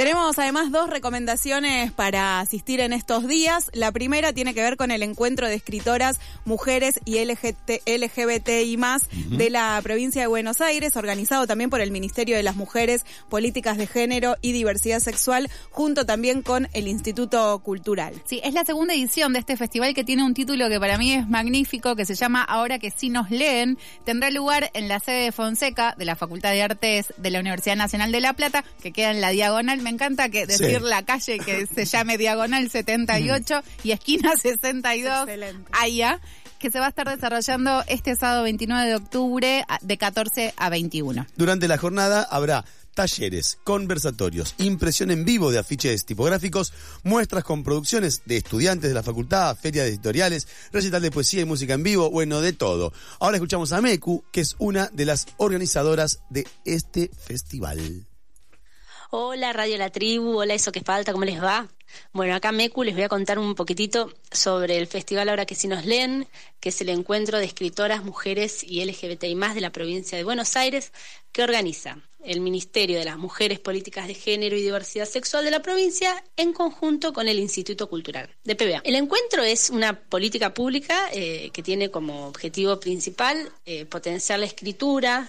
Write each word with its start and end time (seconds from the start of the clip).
Tenemos 0.00 0.38
además 0.38 0.72
dos 0.72 0.88
recomendaciones 0.88 1.92
para 1.92 2.40
asistir 2.40 2.80
en 2.80 2.94
estos 2.94 3.28
días. 3.28 3.70
La 3.74 3.92
primera 3.92 4.32
tiene 4.32 4.54
que 4.54 4.62
ver 4.62 4.78
con 4.78 4.90
el 4.90 5.02
encuentro 5.02 5.46
de 5.46 5.54
escritoras, 5.56 6.18
mujeres 6.46 6.98
y 7.04 7.22
LGT, 7.22 7.82
LGBTI 7.84 8.78
más 8.78 9.10
de 9.12 9.50
la 9.50 9.78
provincia 9.82 10.22
de 10.22 10.26
Buenos 10.26 10.62
Aires, 10.62 10.96
organizado 10.96 11.46
también 11.46 11.68
por 11.68 11.82
el 11.82 11.90
Ministerio 11.90 12.34
de 12.38 12.42
las 12.42 12.56
Mujeres, 12.56 13.04
Políticas 13.28 13.76
de 13.76 13.86
Género 13.86 14.36
y 14.40 14.52
Diversidad 14.52 15.00
Sexual, 15.00 15.50
junto 15.70 16.06
también 16.06 16.40
con 16.40 16.68
el 16.72 16.88
Instituto 16.88 17.58
Cultural. 17.58 18.14
Sí, 18.24 18.40
es 18.42 18.54
la 18.54 18.64
segunda 18.64 18.94
edición 18.94 19.34
de 19.34 19.40
este 19.40 19.58
festival 19.58 19.92
que 19.92 20.02
tiene 20.02 20.24
un 20.24 20.32
título 20.32 20.70
que 20.70 20.80
para 20.80 20.96
mí 20.96 21.12
es 21.12 21.28
magnífico, 21.28 21.94
que 21.94 22.06
se 22.06 22.14
llama 22.14 22.42
Ahora 22.42 22.78
que 22.78 22.90
sí 22.90 23.10
nos 23.10 23.30
leen. 23.30 23.76
Tendrá 24.06 24.30
lugar 24.30 24.70
en 24.72 24.88
la 24.88 24.98
sede 24.98 25.24
de 25.24 25.32
Fonseca 25.32 25.94
de 25.98 26.06
la 26.06 26.16
Facultad 26.16 26.52
de 26.52 26.62
Artes 26.62 27.12
de 27.18 27.30
la 27.30 27.40
Universidad 27.40 27.76
Nacional 27.76 28.12
de 28.12 28.22
La 28.22 28.32
Plata, 28.32 28.64
que 28.82 28.92
queda 28.92 29.10
en 29.10 29.20
la 29.20 29.28
diagonal 29.28 29.89
me 29.90 29.94
encanta 29.94 30.28
que 30.28 30.46
decir 30.46 30.82
la 30.82 31.04
calle 31.04 31.40
que 31.40 31.66
se 31.66 31.84
llame 31.84 32.16
Diagonal 32.16 32.70
78 32.70 33.62
y 33.82 33.90
esquina 33.90 34.36
62 34.36 35.28
allá 35.72 36.20
que 36.60 36.70
se 36.70 36.78
va 36.78 36.86
a 36.86 36.88
estar 36.90 37.08
desarrollando 37.08 37.82
este 37.88 38.14
sábado 38.14 38.44
29 38.44 38.88
de 38.88 38.94
octubre 38.94 39.64
de 39.80 39.98
14 39.98 40.54
a 40.56 40.68
21. 40.68 41.26
Durante 41.36 41.66
la 41.66 41.76
jornada 41.76 42.22
habrá 42.22 42.64
talleres, 42.94 43.58
conversatorios, 43.64 44.54
impresión 44.58 45.10
en 45.10 45.24
vivo 45.24 45.50
de 45.50 45.58
afiches 45.58 46.04
tipográficos, 46.04 46.72
muestras 47.02 47.42
con 47.42 47.64
producciones 47.64 48.22
de 48.26 48.36
estudiantes 48.36 48.90
de 48.90 48.94
la 48.94 49.02
facultad, 49.02 49.56
ferias 49.56 49.86
de 49.86 49.90
editoriales, 49.90 50.46
recital 50.70 51.02
de 51.02 51.10
poesía 51.10 51.40
y 51.40 51.46
música 51.46 51.74
en 51.74 51.82
vivo, 51.82 52.10
bueno, 52.10 52.40
de 52.40 52.52
todo. 52.52 52.92
Ahora 53.18 53.38
escuchamos 53.38 53.72
a 53.72 53.80
Meku, 53.80 54.22
que 54.30 54.42
es 54.42 54.54
una 54.58 54.88
de 54.92 55.06
las 55.06 55.26
organizadoras 55.38 56.20
de 56.30 56.46
este 56.64 57.10
festival. 57.26 58.09
Hola 59.12 59.52
Radio 59.52 59.76
La 59.76 59.90
Tribu, 59.90 60.38
hola 60.38 60.54
Eso 60.54 60.70
que 60.70 60.82
falta, 60.82 61.10
¿cómo 61.10 61.24
les 61.24 61.42
va? 61.42 61.66
Bueno, 62.12 62.32
acá 62.36 62.52
Mecu 62.52 62.84
les 62.84 62.94
voy 62.94 63.02
a 63.02 63.08
contar 63.08 63.40
un 63.40 63.56
poquitito 63.56 64.14
sobre 64.30 64.78
el 64.78 64.86
festival 64.86 65.28
Ahora 65.28 65.46
que 65.46 65.56
sí 65.56 65.66
nos 65.66 65.84
leen, 65.84 66.28
que 66.60 66.68
es 66.68 66.80
el 66.80 66.90
encuentro 66.90 67.38
de 67.38 67.44
escritoras, 67.44 68.04
mujeres 68.04 68.62
y 68.62 68.84
LGBTI 68.84 69.34
más 69.34 69.56
de 69.56 69.62
la 69.62 69.70
provincia 69.70 70.16
de 70.16 70.22
Buenos 70.22 70.54
Aires, 70.54 70.92
que 71.32 71.42
organiza 71.42 71.98
el 72.22 72.40
Ministerio 72.40 73.00
de 73.00 73.04
las 73.04 73.18
Mujeres, 73.18 73.58
Políticas 73.58 74.06
de 74.06 74.14
Género 74.14 74.56
y 74.56 74.62
Diversidad 74.62 75.06
Sexual 75.06 75.44
de 75.44 75.50
la 75.50 75.62
provincia 75.62 76.22
en 76.36 76.52
conjunto 76.52 77.12
con 77.12 77.26
el 77.26 77.40
Instituto 77.40 77.88
Cultural 77.88 78.28
de 78.44 78.54
PBA. 78.54 78.82
El 78.84 78.94
encuentro 78.94 79.42
es 79.42 79.70
una 79.70 79.98
política 79.98 80.54
pública 80.54 81.08
eh, 81.12 81.50
que 81.52 81.64
tiene 81.64 81.90
como 81.90 82.28
objetivo 82.28 82.78
principal 82.78 83.50
eh, 83.66 83.86
potenciar 83.86 84.38
la 84.38 84.46
escritura, 84.46 85.28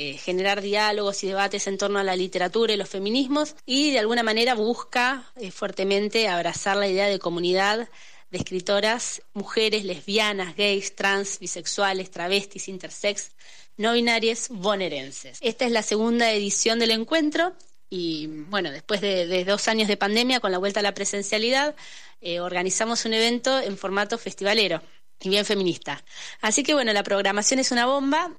eh, 0.00 0.16
generar 0.16 0.62
diálogos 0.62 1.24
y 1.24 1.26
debates 1.26 1.66
en 1.66 1.76
torno 1.76 1.98
a 1.98 2.04
la 2.04 2.14
literatura 2.14 2.72
y 2.72 2.76
los 2.76 2.88
feminismos 2.88 3.56
y 3.66 3.90
de 3.90 3.98
alguna 3.98 4.22
manera 4.22 4.54
busca 4.54 5.24
eh, 5.34 5.50
fuertemente 5.50 6.28
abrazar 6.28 6.76
la 6.76 6.86
idea 6.86 7.08
de 7.08 7.18
comunidad 7.18 7.88
de 8.30 8.38
escritoras, 8.38 9.22
mujeres, 9.32 9.82
lesbianas, 9.82 10.54
gays, 10.54 10.94
trans, 10.94 11.40
bisexuales, 11.40 12.12
travestis, 12.12 12.68
intersex, 12.68 13.32
no 13.76 13.92
binarias, 13.94 14.50
bonaerenses. 14.50 15.38
Esta 15.40 15.64
es 15.64 15.72
la 15.72 15.82
segunda 15.82 16.30
edición 16.30 16.78
del 16.78 16.92
encuentro 16.92 17.56
y 17.90 18.28
bueno, 18.28 18.70
después 18.70 19.00
de, 19.00 19.44
dos 19.44 19.66
años 19.66 19.88
de 19.88 19.96
pandemia, 19.96 20.38
con 20.38 20.52
la 20.52 20.58
vuelta 20.58 20.78
a 20.78 20.84
la 20.84 20.94
presencialidad, 20.94 21.74
eh, 22.20 22.38
organizamos 22.38 23.04
un 23.04 23.14
evento 23.14 23.58
en 23.58 23.76
formato 23.76 24.16
festivalero 24.16 24.80
y 25.20 25.28
bien 25.28 25.44
feminista. 25.44 26.04
Así 26.40 26.62
que 26.62 26.74
bueno, 26.74 26.92
la 26.92 27.02
programación 27.02 27.58
es 27.58 27.72
una 27.72 27.86
bomba. 27.86 28.38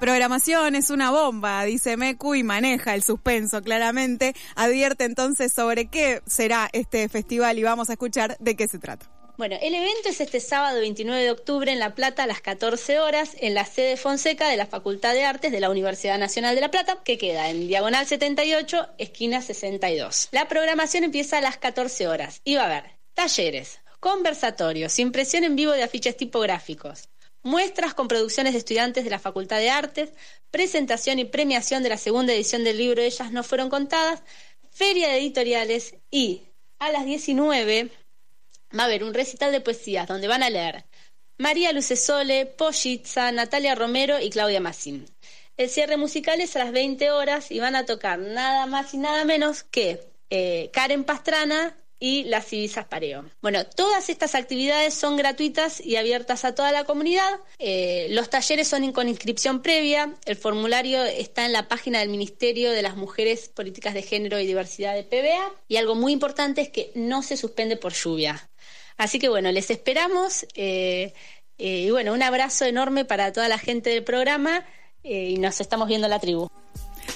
Programación 0.00 0.76
es 0.76 0.90
una 0.90 1.10
bomba, 1.10 1.64
dice 1.64 1.96
Meku 1.96 2.36
y 2.36 2.44
maneja 2.44 2.94
el 2.94 3.02
suspenso 3.02 3.62
claramente. 3.62 4.32
Advierte 4.54 5.04
entonces 5.04 5.52
sobre 5.52 5.86
qué 5.86 6.22
será 6.24 6.68
este 6.72 7.08
festival 7.08 7.58
y 7.58 7.64
vamos 7.64 7.90
a 7.90 7.94
escuchar 7.94 8.36
de 8.38 8.54
qué 8.54 8.68
se 8.68 8.78
trata. 8.78 9.10
Bueno, 9.36 9.56
el 9.60 9.74
evento 9.74 10.08
es 10.08 10.20
este 10.20 10.38
sábado 10.38 10.80
29 10.80 11.22
de 11.22 11.30
octubre 11.32 11.72
en 11.72 11.80
La 11.80 11.96
Plata 11.96 12.24
a 12.24 12.26
las 12.28 12.40
14 12.40 13.00
horas 13.00 13.36
en 13.40 13.54
la 13.54 13.64
sede 13.64 13.96
Fonseca 13.96 14.48
de 14.48 14.56
la 14.56 14.66
Facultad 14.66 15.14
de 15.14 15.24
Artes 15.24 15.50
de 15.50 15.60
la 15.60 15.70
Universidad 15.70 16.18
Nacional 16.18 16.54
de 16.54 16.60
La 16.60 16.70
Plata, 16.70 16.98
que 17.04 17.18
queda 17.18 17.50
en 17.50 17.66
Diagonal 17.66 18.06
78, 18.06 18.88
esquina 18.98 19.42
62. 19.42 20.28
La 20.30 20.46
programación 20.46 21.02
empieza 21.02 21.38
a 21.38 21.40
las 21.40 21.56
14 21.56 22.06
horas 22.06 22.40
y 22.44 22.54
va 22.54 22.62
a 22.62 22.66
haber 22.66 22.84
talleres, 23.14 23.80
conversatorios, 23.98 24.98
impresión 25.00 25.42
en 25.42 25.56
vivo 25.56 25.72
de 25.72 25.82
afiches 25.82 26.16
tipográficos, 26.16 27.08
muestras 27.42 27.94
con 27.94 28.08
producciones 28.08 28.52
de 28.52 28.58
estudiantes 28.58 29.04
de 29.04 29.10
la 29.10 29.18
Facultad 29.18 29.58
de 29.58 29.70
Artes, 29.70 30.10
presentación 30.50 31.18
y 31.18 31.24
premiación 31.24 31.82
de 31.82 31.90
la 31.90 31.98
segunda 31.98 32.32
edición 32.32 32.64
del 32.64 32.78
libro 32.78 33.02
Ellas 33.02 33.32
no 33.32 33.42
fueron 33.42 33.70
contadas, 33.70 34.22
feria 34.70 35.08
de 35.08 35.18
editoriales 35.18 35.94
y 36.10 36.42
a 36.78 36.90
las 36.92 37.04
19 37.04 37.90
va 38.76 38.82
a 38.82 38.86
haber 38.86 39.04
un 39.04 39.14
recital 39.14 39.52
de 39.52 39.60
poesías 39.60 40.06
donde 40.06 40.28
van 40.28 40.42
a 40.42 40.50
leer 40.50 40.84
María 41.38 41.72
Lucesole, 41.72 42.46
Pollitza, 42.46 43.30
Natalia 43.30 43.76
Romero 43.76 44.18
y 44.18 44.28
Claudia 44.28 44.60
Massim. 44.60 45.06
El 45.56 45.70
cierre 45.70 45.96
musical 45.96 46.40
es 46.40 46.56
a 46.56 46.60
las 46.60 46.72
20 46.72 47.12
horas 47.12 47.50
y 47.52 47.60
van 47.60 47.76
a 47.76 47.86
tocar 47.86 48.18
nada 48.18 48.66
más 48.66 48.92
y 48.94 48.98
nada 48.98 49.24
menos 49.24 49.62
que 49.62 50.00
eh, 50.30 50.70
Karen 50.72 51.04
Pastrana, 51.04 51.76
y 52.00 52.24
las 52.24 52.52
Ibizas 52.52 52.86
Pareo. 52.86 53.24
Bueno, 53.42 53.64
todas 53.66 54.08
estas 54.08 54.34
actividades 54.34 54.94
son 54.94 55.16
gratuitas 55.16 55.80
y 55.80 55.96
abiertas 55.96 56.44
a 56.44 56.54
toda 56.54 56.70
la 56.70 56.84
comunidad. 56.84 57.40
Eh, 57.58 58.06
los 58.10 58.30
talleres 58.30 58.68
son 58.68 58.92
con 58.92 59.08
inscripción 59.08 59.62
previa. 59.62 60.14
El 60.24 60.36
formulario 60.36 61.02
está 61.04 61.44
en 61.44 61.52
la 61.52 61.66
página 61.68 61.98
del 61.98 62.08
Ministerio 62.08 62.70
de 62.70 62.82
las 62.82 62.96
Mujeres, 62.96 63.48
Políticas 63.48 63.94
de 63.94 64.02
Género 64.02 64.38
y 64.38 64.46
Diversidad 64.46 64.94
de 64.94 65.02
PBA. 65.02 65.52
Y 65.66 65.76
algo 65.76 65.94
muy 65.94 66.12
importante 66.12 66.60
es 66.60 66.68
que 66.68 66.92
no 66.94 67.22
se 67.22 67.36
suspende 67.36 67.76
por 67.76 67.92
lluvia. 67.92 68.48
Así 68.96 69.18
que 69.18 69.28
bueno, 69.28 69.50
les 69.50 69.70
esperamos. 69.70 70.46
Eh, 70.54 71.12
eh, 71.58 71.80
y 71.86 71.90
bueno, 71.90 72.12
un 72.12 72.22
abrazo 72.22 72.64
enorme 72.64 73.04
para 73.04 73.32
toda 73.32 73.48
la 73.48 73.58
gente 73.58 73.90
del 73.90 74.04
programa 74.04 74.64
y 75.02 75.38
nos 75.38 75.60
estamos 75.60 75.88
viendo 75.88 76.06
en 76.06 76.10
la 76.10 76.18
tribu. 76.18 76.48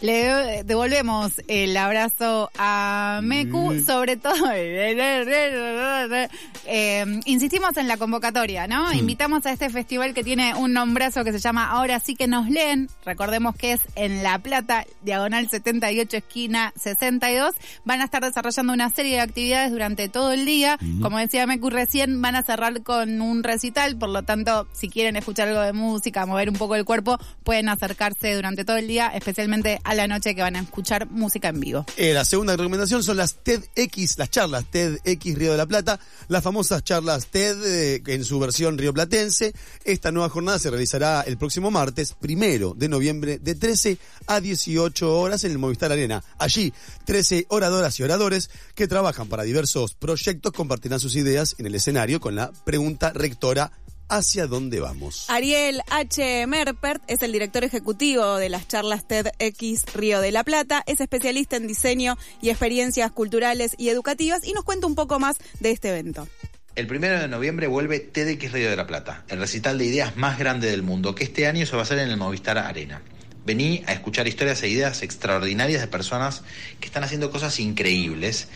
Le 0.00 0.62
devolvemos 0.64 1.32
el 1.48 1.76
abrazo 1.76 2.50
a 2.56 3.18
Meku, 3.22 3.74
mm. 3.74 3.84
sobre 3.84 4.16
todo. 4.16 4.34
Eh, 6.70 7.20
insistimos 7.24 7.78
en 7.78 7.88
la 7.88 7.96
convocatoria, 7.96 8.66
¿no? 8.66 8.92
Invitamos 8.92 9.46
a 9.46 9.52
este 9.52 9.70
festival 9.70 10.12
que 10.12 10.22
tiene 10.22 10.54
un 10.54 10.74
nombrazo 10.74 11.24
que 11.24 11.32
se 11.32 11.38
llama 11.38 11.70
Ahora 11.70 11.98
sí 11.98 12.14
que 12.14 12.26
nos 12.26 12.50
leen. 12.50 12.90
Recordemos 13.06 13.56
que 13.56 13.72
es 13.72 13.80
en 13.94 14.22
La 14.22 14.38
Plata, 14.38 14.84
diagonal 15.00 15.48
78, 15.48 16.18
esquina 16.18 16.74
62. 16.76 17.54
Van 17.86 18.02
a 18.02 18.04
estar 18.04 18.22
desarrollando 18.22 18.74
una 18.74 18.90
serie 18.90 19.14
de 19.14 19.20
actividades 19.22 19.70
durante 19.70 20.10
todo 20.10 20.32
el 20.32 20.44
día. 20.44 20.78
Como 21.00 21.16
decía 21.16 21.46
Meku 21.46 21.70
recién, 21.70 22.20
van 22.20 22.36
a 22.36 22.42
cerrar 22.42 22.82
con 22.82 23.22
un 23.22 23.42
recital. 23.42 23.96
Por 23.96 24.10
lo 24.10 24.22
tanto, 24.22 24.68
si 24.72 24.90
quieren 24.90 25.16
escuchar 25.16 25.48
algo 25.48 25.62
de 25.62 25.72
música, 25.72 26.26
mover 26.26 26.50
un 26.50 26.56
poco 26.56 26.74
el 26.74 26.84
cuerpo, 26.84 27.16
pueden 27.44 27.70
acercarse 27.70 28.34
durante 28.34 28.66
todo 28.66 28.76
el 28.76 28.88
día, 28.88 29.08
especialmente 29.14 29.80
a 29.88 29.94
la 29.94 30.06
noche 30.06 30.34
que 30.34 30.42
van 30.42 30.54
a 30.54 30.60
escuchar 30.60 31.08
música 31.08 31.48
en 31.48 31.60
vivo. 31.60 31.86
Eh, 31.96 32.12
la 32.12 32.26
segunda 32.26 32.54
recomendación 32.54 33.02
son 33.02 33.16
las 33.16 33.36
TEDx, 33.42 34.18
las 34.18 34.30
charlas 34.30 34.66
TEDx 34.70 35.34
Río 35.34 35.52
de 35.52 35.56
la 35.56 35.64
Plata, 35.64 35.98
las 36.28 36.44
famosas 36.44 36.84
charlas 36.84 37.28
TED 37.28 37.64
eh, 37.64 38.02
en 38.06 38.22
su 38.22 38.38
versión 38.38 38.76
rioplatense. 38.76 39.54
Esta 39.84 40.12
nueva 40.12 40.28
jornada 40.28 40.58
se 40.58 40.68
realizará 40.68 41.22
el 41.22 41.38
próximo 41.38 41.70
martes, 41.70 42.12
primero 42.12 42.74
de 42.76 42.90
noviembre, 42.90 43.38
de 43.38 43.54
13 43.54 43.96
a 44.26 44.42
18 44.42 45.18
horas 45.18 45.44
en 45.44 45.52
el 45.52 45.58
Movistar 45.58 45.90
Arena. 45.90 46.22
Allí, 46.36 46.74
13 47.06 47.46
oradoras 47.48 47.98
y 47.98 48.02
oradores 48.02 48.50
que 48.74 48.88
trabajan 48.88 49.28
para 49.28 49.44
diversos 49.44 49.94
proyectos 49.94 50.52
compartirán 50.52 51.00
sus 51.00 51.16
ideas 51.16 51.56
en 51.56 51.64
el 51.64 51.74
escenario 51.74 52.20
con 52.20 52.34
la 52.34 52.52
pregunta 52.66 53.10
rectora 53.14 53.72
hacia 54.08 54.46
dónde 54.46 54.80
vamos. 54.80 55.26
Ariel 55.28 55.82
H. 55.90 56.46
Merpert 56.46 57.02
es 57.06 57.22
el 57.22 57.32
director 57.32 57.64
ejecutivo 57.64 58.36
de 58.36 58.48
las 58.48 58.68
charlas 58.68 59.06
TEDx 59.06 59.94
Río 59.94 60.20
de 60.20 60.32
la 60.32 60.44
Plata, 60.44 60.82
es 60.86 61.00
especialista 61.00 61.56
en 61.56 61.66
diseño 61.66 62.16
y 62.40 62.50
experiencias 62.50 63.12
culturales 63.12 63.74
y 63.78 63.88
educativas 63.88 64.44
y 64.44 64.52
nos 64.52 64.64
cuenta 64.64 64.86
un 64.86 64.94
poco 64.94 65.18
más 65.18 65.36
de 65.60 65.70
este 65.70 65.90
evento. 65.90 66.28
El 66.74 66.86
primero 66.86 67.18
de 67.20 67.26
noviembre 67.26 67.66
vuelve 67.66 67.98
TEDx 67.98 68.52
Río 68.52 68.70
de 68.70 68.76
la 68.76 68.86
Plata, 68.86 69.24
el 69.28 69.40
recital 69.40 69.78
de 69.78 69.84
ideas 69.84 70.16
más 70.16 70.38
grande 70.38 70.70
del 70.70 70.82
mundo, 70.82 71.14
que 71.14 71.24
este 71.24 71.46
año 71.46 71.66
se 71.66 71.72
va 71.72 71.80
a 71.80 71.82
hacer 71.82 71.98
en 71.98 72.08
el 72.08 72.16
Movistar 72.16 72.56
Arena. 72.56 73.02
Vení 73.44 73.82
a 73.86 73.94
escuchar 73.94 74.28
historias 74.28 74.62
e 74.62 74.68
ideas 74.68 75.02
extraordinarias 75.02 75.80
de 75.80 75.88
personas 75.88 76.44
que 76.78 76.86
están 76.86 77.02
haciendo 77.02 77.30
cosas 77.32 77.58
increíbles 77.58 78.48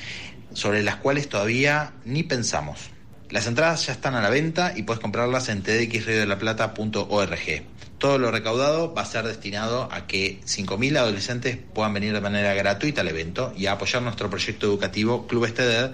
sobre 0.53 0.83
las 0.83 0.97
cuales 0.97 1.29
todavía 1.29 1.95
ni 2.05 2.23
pensamos. 2.23 2.92
Las 3.33 3.47
entradas 3.47 3.87
ya 3.87 3.95
están 3.95 4.15
a 4.15 4.21
la 4.21 4.29
venta 4.29 4.75
y 4.77 4.83
puedes 4.83 5.01
comprarlas 5.01 5.49
en 5.49 5.63
tdxriodelaplata.org. 5.63 7.63
Todo 7.97 8.19
lo 8.19 8.31
recaudado 8.31 8.93
va 8.93 9.01
a 9.01 9.07
ser 9.07 9.27
destinado 9.27 9.89
a 9.91 10.07
que 10.07 10.43
5.000 10.43 10.99
adolescentes 10.99 11.57
puedan 11.73 11.95
venir 11.95 12.13
de 12.13 12.21
manera 12.21 12.53
gratuita 12.53 13.01
al 13.01 13.09
evento 13.09 13.55
y 13.57 13.67
a 13.67 13.73
apoyar 13.73 14.03
nuestro 14.03 14.29
proyecto 14.29 14.67
educativo 14.67 15.27
Club 15.27 15.51
TED, 15.51 15.93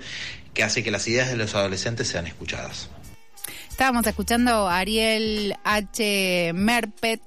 que 0.53 0.65
hace 0.65 0.83
que 0.83 0.91
las 0.91 1.07
ideas 1.07 1.29
de 1.29 1.37
los 1.37 1.55
adolescentes 1.55 2.09
sean 2.09 2.27
escuchadas. 2.27 2.89
Estábamos 3.71 4.05
escuchando 4.05 4.69
a 4.69 4.79
Ariel 4.79 5.55
H. 5.63 6.51
Merpet 6.55 7.21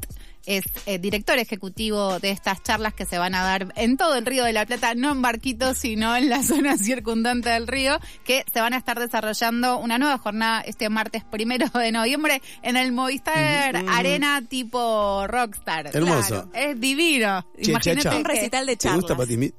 es 0.46 0.64
eh, 0.86 1.00
director 1.00 1.38
ejecutivo 1.38 2.20
de 2.20 2.32
estas 2.32 2.62
charlas 2.64 2.94
que 2.94 3.06
se 3.06 3.18
van 3.18 3.36
a 3.36 3.44
dar 3.44 3.74
en 3.76 3.98
todo 3.98 4.16
el 4.16 4.26
Río 4.26 4.44
de 4.44 4.54
la 4.54 4.66
Plata, 4.66 4.94
no 4.96 5.12
en 5.12 5.22
Barquitos, 5.22 5.78
sino 5.78 6.16
en 6.16 6.30
la 6.30 6.44
zona 6.52 6.78
circundante 6.78 7.50
del 7.50 7.68
río, 7.68 8.00
que 8.24 8.44
se 8.52 8.62
van 8.62 8.74
a 8.74 8.78
estar 8.78 9.00
desarrollando 9.00 9.78
una 9.78 9.98
nueva 9.98 10.18
jornada 10.18 10.62
este 10.62 10.90
martes 10.90 11.24
primero 11.24 11.68
de 11.68 11.92
noviembre 11.92 12.42
en 12.62 12.78
el 12.78 12.92
Movistar 12.92 13.84
Arena 13.90 14.42
tipo 14.48 15.26
Rockstar. 15.28 15.90
Hermoso. 15.94 16.50
Claro, 16.50 16.52
es 16.54 16.80
divino. 16.80 17.46
Che, 17.62 17.72
Imagínate. 17.72 18.10
Un 18.16 18.26
recital 18.26 18.66
de 18.66 18.76
¿Te 18.76 18.94
gusta 18.94 19.16
charlas. 19.16 19.52